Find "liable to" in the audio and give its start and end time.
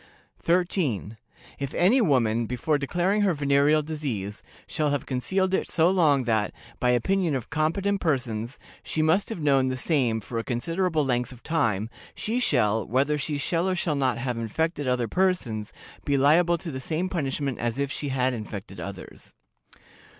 16.17-16.71